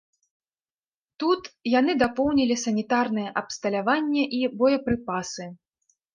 Тут 1.23 1.43
яны 1.79 1.93
дапоўнілі 2.05 2.57
санітарнае 2.63 3.27
абсталяванне 3.43 4.23
і 4.41 4.43
боепрыпасы. 4.65 5.45